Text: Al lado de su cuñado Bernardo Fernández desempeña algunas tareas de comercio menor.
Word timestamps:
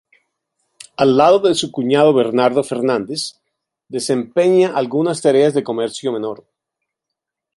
Al 0.97 1.15
lado 1.15 1.37
de 1.37 1.53
su 1.53 1.71
cuñado 1.71 2.11
Bernardo 2.11 2.63
Fernández 2.63 3.39
desempeña 3.87 4.75
algunas 4.75 5.21
tareas 5.21 5.53
de 5.53 5.63
comercio 5.63 6.11
menor. 6.11 6.43